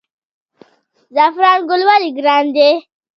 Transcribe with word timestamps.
زعفران 1.15 1.59
ګل 1.69 1.81
ولې 1.89 2.09
ګران 2.17 2.45
دی؟ 2.55 2.69